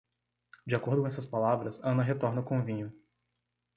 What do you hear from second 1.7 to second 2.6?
Ana retorna